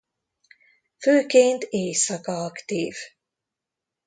Főként 0.97 1.63
éjszaka 1.63 2.31
aktív. 2.43 2.95